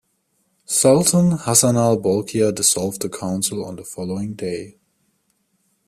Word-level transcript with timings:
Sultan 0.65 1.37
Hassanal 1.45 1.97
Bolkiah 2.01 2.51
dissolved 2.55 3.03
the 3.03 3.09
Council 3.09 3.63
on 3.63 3.75
the 3.75 3.83
following 3.85 4.33
day. 4.33 4.79